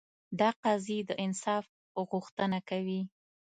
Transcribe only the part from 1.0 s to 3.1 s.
د انصاف غوښتنه کوي.